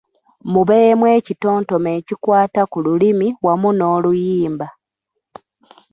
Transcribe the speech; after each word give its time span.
Mubeemu 0.53 1.05
ekitontome 1.17 1.89
ekikwata 1.99 2.61
ku 2.71 2.77
lulimi 2.85 3.27
wamu 3.45 3.69
n’oluyimba. 3.73 4.67